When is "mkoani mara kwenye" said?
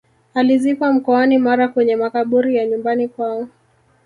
0.93-1.95